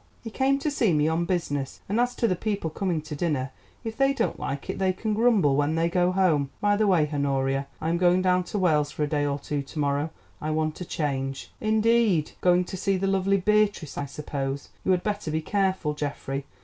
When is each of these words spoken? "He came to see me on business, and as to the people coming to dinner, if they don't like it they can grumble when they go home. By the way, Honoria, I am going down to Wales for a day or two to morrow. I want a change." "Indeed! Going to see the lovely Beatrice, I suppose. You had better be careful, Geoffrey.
"He 0.23 0.31
came 0.31 0.57
to 0.57 0.71
see 0.71 0.93
me 0.93 1.07
on 1.07 1.25
business, 1.25 1.81
and 1.87 1.99
as 1.99 2.15
to 2.15 2.27
the 2.27 2.35
people 2.35 2.71
coming 2.71 3.01
to 3.03 3.15
dinner, 3.15 3.51
if 3.83 3.95
they 3.97 4.13
don't 4.13 4.39
like 4.39 4.67
it 4.67 4.79
they 4.79 4.93
can 4.93 5.13
grumble 5.13 5.55
when 5.55 5.75
they 5.75 5.89
go 5.89 6.11
home. 6.11 6.49
By 6.59 6.75
the 6.75 6.87
way, 6.87 7.07
Honoria, 7.13 7.67
I 7.79 7.89
am 7.89 7.99
going 7.99 8.23
down 8.23 8.43
to 8.45 8.57
Wales 8.57 8.89
for 8.89 9.03
a 9.03 9.07
day 9.07 9.27
or 9.27 9.37
two 9.37 9.61
to 9.61 9.77
morrow. 9.77 10.09
I 10.41 10.49
want 10.49 10.81
a 10.81 10.85
change." 10.85 11.51
"Indeed! 11.61 12.31
Going 12.41 12.63
to 12.63 12.77
see 12.77 12.97
the 12.97 13.05
lovely 13.05 13.37
Beatrice, 13.37 13.95
I 13.95 14.07
suppose. 14.07 14.69
You 14.83 14.89
had 14.89 15.03
better 15.03 15.29
be 15.29 15.39
careful, 15.43 15.93
Geoffrey. 15.93 16.45